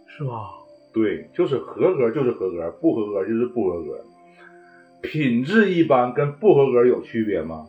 [0.05, 0.49] 是吧？
[0.93, 3.99] 对，就是合格就是合格，不合格就是不合格。
[5.01, 7.65] 品质一般跟不合格有区别吗？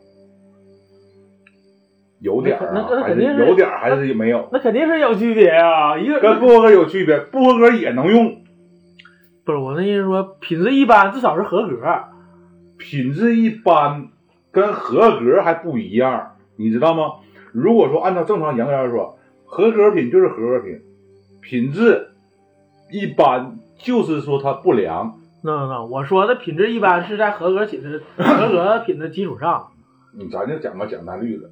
[2.21, 4.49] 有点儿啊，还是有点儿，还是没有？
[4.53, 5.99] 那肯定是有区别啊！
[5.99, 8.38] 一个跟不合格有区别，不合格也能用，
[9.49, 11.79] 不是我那意思说，品质一般，至少是合格。
[12.77, 14.09] 品质一般
[14.53, 17.15] 跟合格还不一样，你知道吗？
[17.53, 20.83] 如果说按照正常严格来说，合格品就是合格品，
[21.41, 22.11] 品质
[22.93, 25.19] 一般就是说它不良。
[25.43, 29.69] 那那我说的品质一般是在合格品的 合格品的基础上。
[30.13, 31.51] 嗯咱就讲个简单例子，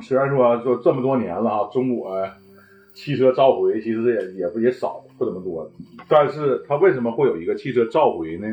[0.00, 2.26] 虽然说说这么多年了啊，中国
[2.94, 5.70] 汽车召回其实也也不也少不怎么多，
[6.08, 8.46] 但是它为什么会有一个汽车召回呢？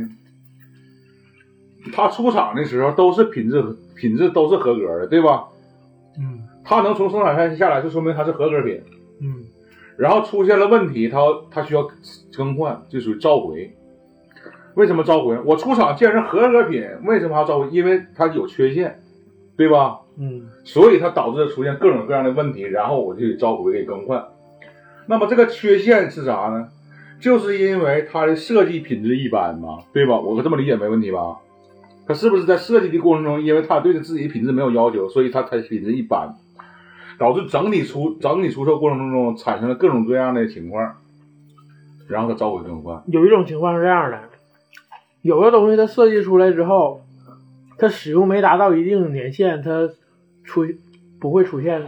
[1.93, 3.63] 它出厂的时候都是品质
[3.95, 5.47] 品质都是合格的，对吧？
[6.19, 8.81] 嗯它能从生产线下来，就说明它是合格品。
[9.19, 9.43] 嗯
[9.97, 11.19] 然后出现了问题，它
[11.49, 11.87] 它需要
[12.35, 13.75] 更换，就属于召回。
[14.75, 15.37] 为什么召回？
[15.43, 17.67] 我出厂既然是合格品，为什么还要召回？
[17.69, 19.01] 因为它有缺陷，
[19.57, 19.99] 对吧？
[20.17, 24.23] 嗯所以它导致出现各种各样的问题，然后我就得召回给更换。
[25.11, 26.69] 那么这个缺陷是啥呢？
[27.19, 30.17] 就是因为它的设计品质一般嘛，对吧？
[30.17, 31.37] 我这么理解没问题吧？
[32.07, 36.33] 它是不是在设计的过程中，因为它对自己品质没有要求，所以它它品质一般，
[37.19, 40.95] 导致整体出整体出售过程中产生了各种各样的情况，
[42.07, 43.03] 然后它召回更换。
[43.07, 44.17] 有一种情况是这样的，
[45.23, 47.01] 有的东西它设计出来之后，
[47.77, 49.89] 它使用没达到一定年限，它
[50.45, 50.65] 出
[51.19, 51.81] 不会出现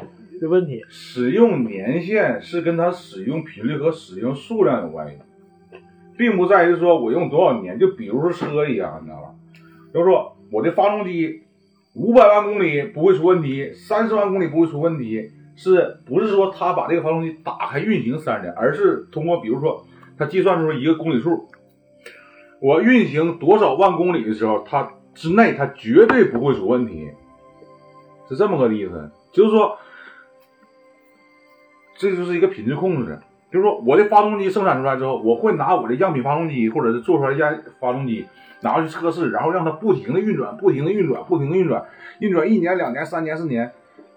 [0.43, 0.83] 的问题。
[0.89, 5.17] 使用年限是跟它使用频率和使用数量有关系，
[6.17, 7.79] 并不在于说我用多少年。
[7.79, 9.29] 就比如说车一样，你知道吧？
[9.93, 11.43] 就是说我的发动机
[11.95, 19.85] 五百万公里不会出问题，三十万公里不会出问题，是不是说他把这个发动机打开运行三十年，而是通过比如说
[20.17, 21.47] 他计算出一个公里数，
[22.59, 27.09] 我运行多少万公里的时候，它之内它绝对不会出问题，
[28.27, 29.11] 是这么个意思。
[29.31, 29.77] 就是说，
[31.95, 33.19] 这就是一个品质控制。
[33.51, 38.25] 就是说，我的发动机生产出来之后，我会拿我的样品发动机或者是做出来一架发动机
[38.61, 41.85] 拿去测试，然后让它不停的运转，不停的运转，不停的运转，
[42.19, 43.71] 运转一年、两年、三年、四年。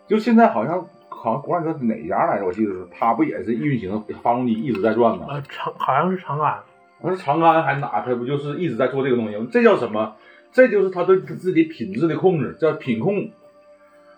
[0.07, 2.47] 就现在好像好像国产车哪家来着？
[2.47, 5.27] 我记得是它不也是运行发动机一直在转吗？
[5.29, 6.59] 呃，长好像是长安，
[7.03, 9.47] 我说长安还哪，它不就是一直在做这个东西吗？
[9.53, 10.15] 这叫什么？
[10.51, 13.29] 这就是他对自己品质的控制，叫品控。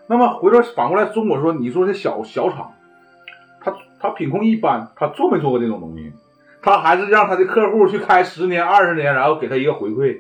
[0.07, 2.75] 那么回头反过来，中国说，你说这小小厂，
[4.01, 6.13] 他品控一般，他做没做过这种东西？
[6.61, 10.19] 他还是让他的客户去开十年、二十年，然后给他一个回馈，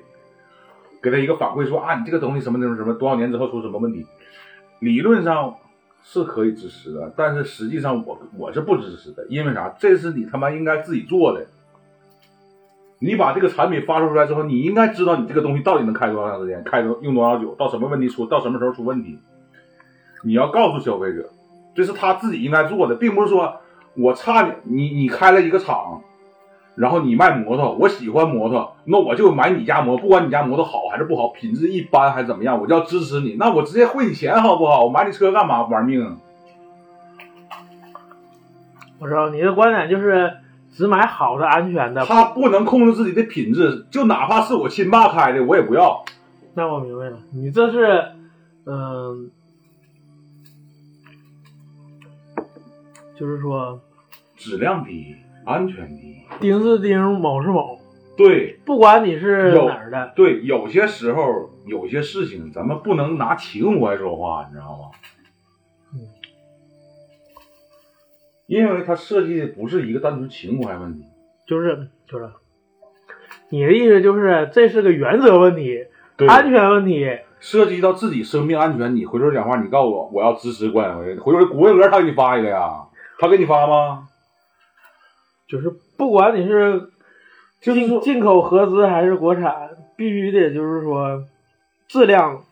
[1.02, 4.06] 给他一个反馈，说啊，你这个东西什么什么什么，多少年之后出什么问题？
[4.78, 5.56] 理论上
[6.04, 9.74] 是可以支持的，但是实际上我我是不支持的，因为啥？
[9.78, 11.46] 这是你他妈应该自己做的。
[13.00, 19.18] 你把这个产品发售出来之后，你应该知道你这个东西到底能开多长时间，开多用多少久，到什么问题出，到什么时候出问题，
[20.24, 21.30] 你要告诉消费者，
[21.74, 23.60] 这是他自己应该做的，并不是说
[23.94, 26.02] 我差你你你开了一个厂，
[26.76, 34.84] 然后你卖摩托，我喜欢摩托，那我就买你家摩托，不管你家摩托好还是不好，品质一般还是怎么样，我就要支持你，那我直接汇你钱好不好？
[34.84, 35.62] 我买你车干嘛？
[35.62, 36.16] 玩命啊！
[39.00, 40.38] 我知道你的观点就是
[40.72, 42.04] 只买好的、安全的。
[42.04, 46.04] 他不能控制自己的品质，就哪怕是我亲爸开的，我也不要。
[46.54, 48.04] 那我明白了，你这是，
[48.66, 49.30] 嗯、
[53.18, 53.80] 就是说
[54.36, 56.16] 质量低，安全低。
[56.40, 57.78] 钉是钉，铆是铆，
[58.16, 58.58] 对。
[58.64, 64.90] 不管你是哪儿的，对，有些时候有些事情咱们不能拿情怀说话，你知道吗？
[65.94, 66.00] 嗯，
[68.46, 71.02] 因为它设计的不是一个单纯情怀问题，
[71.46, 72.28] 就是就是，
[73.48, 75.86] 你的意思就是这是个原则问题，
[76.28, 77.18] 安全问题。
[77.40, 82.87] 涉及到自己生命安全，你回头讲话，你告诉我我要支持关伟，回头谷歌鹅他给你发一个呀，
[83.18, 84.08] 他给你发吗？
[85.48, 86.90] 就是不管你是
[87.60, 91.24] 进进口合资还是国产，必须得就是说
[91.88, 92.44] 质量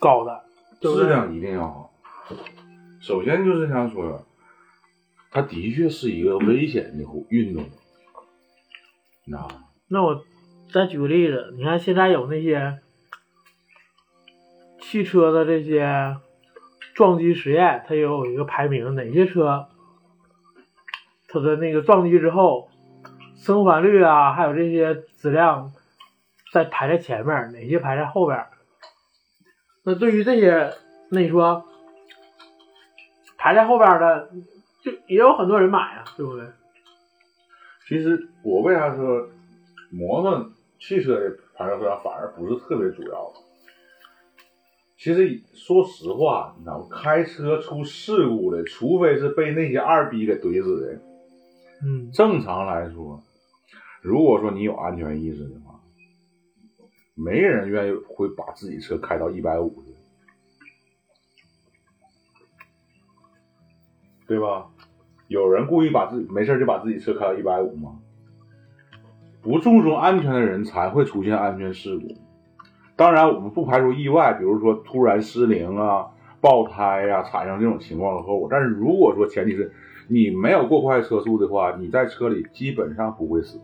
[0.00, 0.42] 高的，
[0.80, 1.92] 质量一定要好。
[3.00, 4.24] 首先就是想说，
[5.30, 7.62] 它的确是一个危险的运动，
[9.24, 9.64] 你知道吗？
[9.88, 10.24] 那我
[10.72, 12.78] 再举个例子，你看现在有那些
[14.80, 16.16] 汽车的这些
[16.94, 19.68] 撞击实验，它也有一个排名，哪些车
[21.28, 22.68] 它的那个撞击之后
[23.36, 25.72] 生还率啊，还有这些质量
[26.52, 28.46] 在排在前面，哪些排在后边？
[29.84, 30.72] 那对于这些，
[31.10, 31.64] 那你说？
[33.38, 34.30] 排在后边的，
[34.84, 36.46] 就也有很多人买啊，对不对？
[37.88, 39.28] 其实我为啥说
[39.90, 43.32] 摩托汽车的排量反而不是特别主要？
[45.02, 51.02] 其实说实话，你知道，开车出事故的，除非是被那些二逼给怼死的。
[51.84, 53.20] 嗯，正常来说，
[54.00, 55.80] 如果说你有安全意识的话，
[57.16, 59.90] 没人愿意会把自己车开到一百五的。
[64.28, 64.70] 对吧？
[65.26, 67.98] 有人故意把自己没事就把自己车开到一百五吗？
[69.42, 72.21] 不注重安全的人才会出现安全事故。
[72.96, 76.06] 当然，我们不排除意外，比如说突然失灵啊、
[76.40, 78.48] 爆胎呀，产生这种情况的后果。
[78.50, 79.72] 但是如果说前提是
[80.08, 83.60] 你没有过快车速的话，你在车里基本上不会死，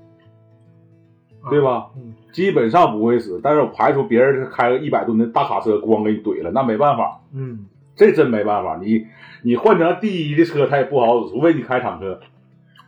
[1.51, 1.91] 对吧？
[1.97, 3.41] 嗯，基本上不会死。
[3.43, 7.21] 但是我排除别人开个一百吨的大卡车咣给你怼了，那没办法。
[7.33, 7.67] 嗯。
[7.97, 9.09] 这真没办法，你
[9.43, 12.21] 你换成第一的车，它也不好使，除非你开坦克。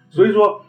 [0.08, 0.62] 所以说，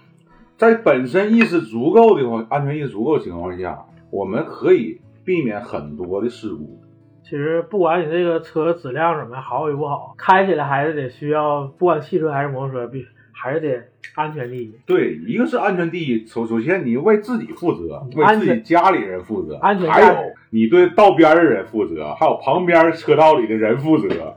[0.58, 6.82] 在本身意识足够的话，安全意识足够的情况下，我们可以避免很多的事故。
[7.24, 13.84] 其实不管你这个车质量怎么样，好与不好，开起来还是得需要，不管汽车还是摩托车，必还是得
[14.16, 14.74] 安全第一。
[14.86, 20.16] 对，一个是安全第一，首首先你为自己负责，为自己家里人负责，安全还有
[20.50, 24.36] 你对道边的人负责，还有旁边车道里的人负责。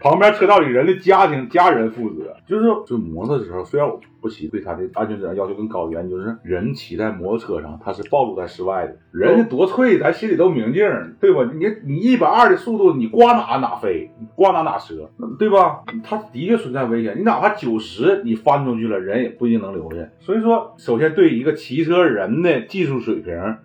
[0.00, 10.82] 旁边车道里人的家庭家人负责，就是就摩托的时候，虽然我不骑，对它的安全质量要求更高一点，就是人骑在摩托车上，它是暴露在室外的，人家多脆，咱心里都明镜，
[11.20, 11.50] 对吧？
[11.52, 15.82] 你你一百二的速度，你刮哪哪飞，你刮哪哪折，对吧？
[16.04, 20.08] 它的确存在危险，你哪怕九十，你翻出去了，人也不一定能留下。
[20.20, 23.56] 所以说，首先对一个骑车人的技术水平，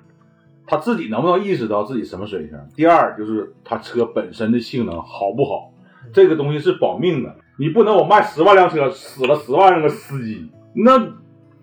[0.66, 2.58] 他自己能不能意识到自己什么水平？
[2.76, 5.73] 第二就是他车本身的性能好不好？
[6.12, 10.92] 这个东西是保命的，你不能我卖十万辆车死了十万个司机，那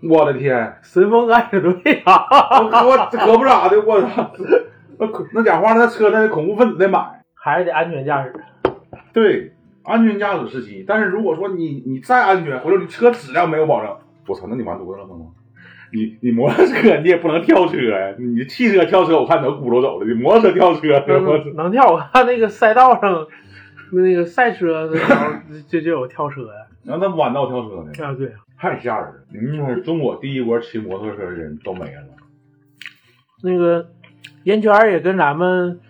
[0.09, 2.61] 我的天，神风敢死队啊！
[2.63, 2.85] 我可
[3.39, 4.31] 不咋的，我操，
[4.99, 8.33] 那那讲话那车那恐怖分子得买，还是得安全驾驶。
[9.13, 13.95] 对，安全驾驶是其一，但是如果说你你再安全，回头你车质量没有保证，
[14.27, 15.27] 我操，那你完犊子了吗？
[15.93, 21.93] 你你摩托车你也不能跳车呀，你汽车跳车我看能轱辘走了，你摩托车跳车能能跳？
[21.93, 23.27] 我看那个赛道上。
[23.93, 25.33] 那个赛车的时候
[25.69, 29.21] 就就有跳车呀，然后那弯道跳车呢啊，对，太吓人了。
[29.33, 32.03] 你说中国第一波骑摩托车的人都没了。
[33.43, 33.91] 那个
[34.45, 35.81] 烟圈也跟咱们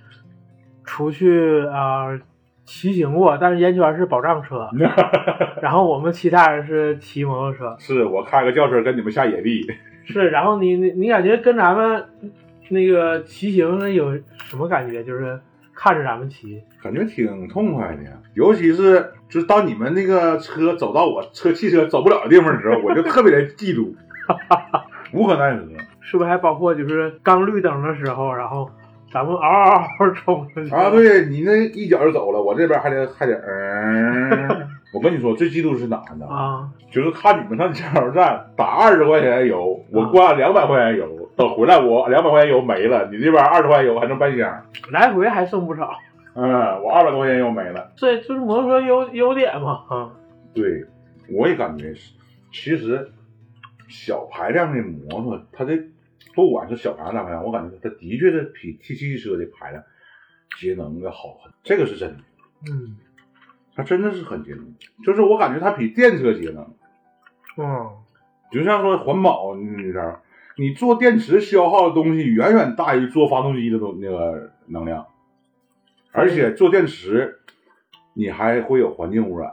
[0.85, 2.19] 出去啊
[2.65, 4.69] 骑行过，但是烟圈是保障车，
[5.61, 7.77] 然后我们其他人是骑摩托车。
[7.79, 9.67] 是我开个轿车跟你们下野地。
[10.05, 12.05] 是，然后你你你感觉跟咱们
[12.71, 15.05] 那个骑行有什么感觉？
[15.05, 15.39] 就是。
[15.83, 18.03] 看着咱们骑，感觉挺痛快的，
[18.35, 23.95] 尤其是就是当你们那个车走到我车汽车走不了的地方的时候， 我就特别的嫉妒，
[25.15, 25.63] 无可奈何。
[26.03, 28.69] 是不是还包括就是刚绿灯的时候，然后
[29.11, 30.91] 咱们嗷嗷嗷冲出去啊？
[30.91, 34.69] 对你那一脚就走了，我这边还得还得 嗯。
[34.93, 36.27] 我跟你说，最嫉妒是哪呢？
[36.27, 41.20] 啊，就是看你们上加油站打二十块钱油，我灌两百块钱油。
[41.41, 45.97] 等回来，我两百块钱油没了，你这边二十块钱油还剩半箱，来回还剩不少。
[46.35, 47.93] 嗯，我二百多块钱油没了。
[47.97, 49.87] 这就是摩托车优优点嘛。
[49.89, 50.13] 啊，
[50.53, 50.85] 对，
[51.31, 52.13] 我也感觉是。
[52.53, 53.11] 其实
[53.89, 55.79] 小排量的摩托，它的
[56.35, 59.83] 不管是小排量大排量，我感觉它的确是比 T 七车的排量
[60.59, 62.19] 节能要好很，这个是真的。
[62.71, 62.99] 嗯，
[63.75, 64.75] 它真的是很节能，
[65.07, 66.75] 就是我感觉它比电车节能。
[67.57, 67.89] 嗯，
[68.53, 70.21] 就像说环保那啥。
[70.61, 75.07] 你做电池消耗的东西远远大于做发动机的东那个能量，
[76.13, 77.39] 而且做电池
[78.13, 79.51] 你还会有环境污染。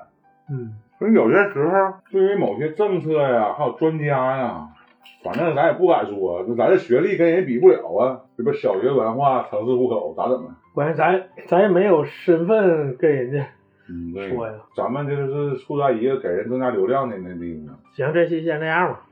[0.52, 4.06] 嗯，所以有些时候对于某些政策呀，还有专家
[4.38, 4.68] 呀，
[5.24, 10.58] 反正咱也不敢说，就咱这学历跟人比不了啊，这不小学文化，城市户口，咋整啊？
[10.74, 13.48] 关键咱咱也没有身份跟人家
[13.90, 14.54] 嗯，对，说呀。
[14.76, 19.06] 咱们就是处在一个给人增加流量的那地方，行，这期先这样吧，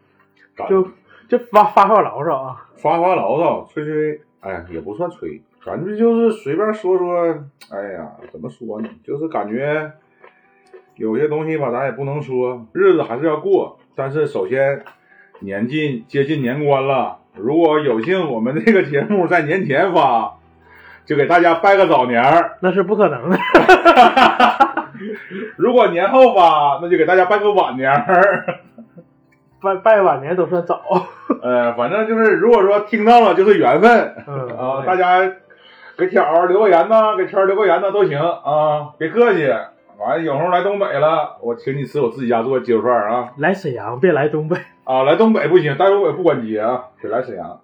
[0.57, 0.85] 咱就
[1.27, 2.65] 就发发发牢骚啊。
[2.75, 7.23] 发发牢骚，吹吹，哎呀，也不算吹，感觉就是随便说说，
[7.71, 8.89] 哎呀，怎么说呢？
[9.03, 9.91] 就是感觉
[10.95, 13.79] 有些东西吧，咱也不能说，日子还是要过。
[13.95, 14.83] 但是首先，
[15.39, 20.37] 年近接近年关了，如果有幸我们这个节目在年前发，
[21.05, 23.37] 就给大家拜个早年儿；那是不可能的。
[25.57, 28.59] 如果年后发，那就给大家拜个晚年儿。
[29.61, 30.81] 拜拜晚年都算早。
[31.41, 34.15] 呃，反正就是，如果说听到了，就是缘分。
[34.27, 35.19] 嗯啊，大家
[35.97, 39.47] 给挑儿留个言呐，给圈儿留个言呐都行啊，别客气。
[39.97, 45.03] 完了，有时候来东北了，我请你吃我自己家做的鸡肉串儿啊来沈阳，别来东北，啊！
[45.03, 47.59] 来东北不行，在东北不管街啊，得来沈阳。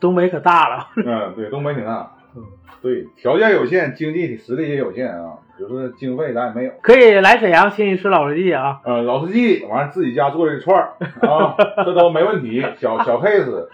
[0.00, 0.88] 东北可大了。
[0.96, 2.10] 嗯，对，东北挺大。
[2.36, 2.42] 嗯，
[2.82, 6.72] 对，条件有限，经济实力也有限啊，就是经费咱也没有。
[6.82, 8.80] 可以来沈阳请你吃老司机啊。
[8.84, 10.92] 嗯，老司机，完了自己家做的串儿
[11.26, 13.68] 啊， 这都没问题，小小 case。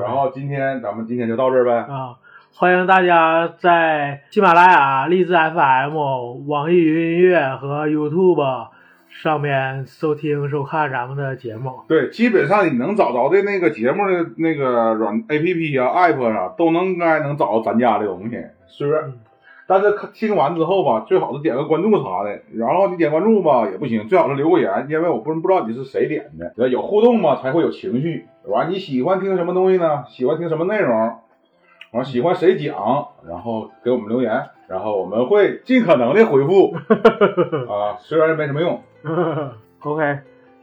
[0.00, 1.72] 然后今天咱们今天就到这儿呗。
[1.92, 2.14] 啊，
[2.54, 5.96] 欢迎大家在喜马拉雅、荔枝 FM、
[6.46, 8.68] 网易云音乐和 YouTube
[9.10, 11.80] 上面收听收看咱们的节目。
[11.86, 18.36] 对，基本上你能找着的那个节目的那个软 A P P 啊、App 啊，都能应该能找到咱家的东西。
[18.68, 19.00] 是不是？
[19.06, 19.20] 嗯
[19.72, 22.40] 但是听完之后吧，最好是点个关注啥的。
[22.56, 26.68] 然后你点关注吧也不行，最好是留个言，因为我不不知道你是谁点的。
[26.68, 28.26] 有互动嘛，才会有情绪。
[28.46, 30.04] 完，你喜欢听什么东西呢？
[30.08, 31.18] 喜欢听什么内容？
[31.92, 32.74] 完，喜欢谁讲？
[33.28, 36.74] 然后给我们留言，然后我们会尽可能的回复。
[37.70, 38.80] 啊，虽然没什么用，
[39.80, 40.18] OK，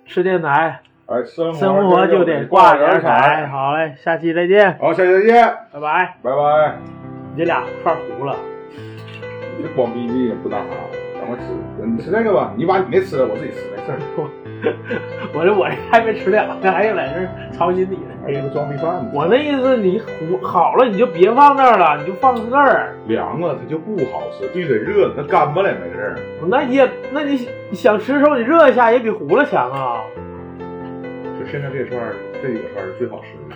[0.05, 3.47] 吃电台，哎，生生活就得挂点彩。。
[3.47, 6.15] 好嘞，下期再见，好，下期再见，拜拜。
[6.21, 6.77] 拜拜。
[7.33, 8.35] 你这俩串糊了。
[9.57, 11.43] 你这光逼逼也不那啥，让我吃，
[11.85, 13.99] 你吃那个吧，你把你那吃了，我自己吃没事儿。
[15.35, 18.13] 我这我这还没吃了，还有在这儿操心你呢。
[18.23, 22.95] 还有个装逼饭呢，我那意思，你糊好了你就别放那儿了，你就放这儿。
[23.07, 26.15] 凉了它就不好吃，必须得热，它干巴了也没事儿。
[26.47, 27.37] 那你也，那你
[27.71, 30.01] 想吃的时候你热一下也比糊了强啊。
[31.39, 33.55] 就现在这串儿，这几个串儿是最好吃的。